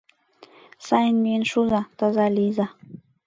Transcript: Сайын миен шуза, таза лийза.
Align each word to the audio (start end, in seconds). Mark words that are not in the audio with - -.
Сайын 0.85 1.17
миен 1.23 1.43
шуза, 1.51 1.81
таза 1.97 2.25
лийза. 2.35 2.65